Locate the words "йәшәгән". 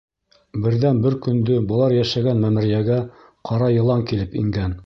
1.99-2.43